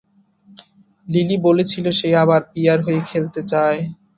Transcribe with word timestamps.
Lily 1.07 1.37
বলেছিল 1.47 1.85
সে 1.99 2.09
আবার 2.23 2.41
পিয়া'র 2.51 2.79
হয়ে 2.85 3.01
খেলতে 3.09 3.41
চায়। 3.51 3.79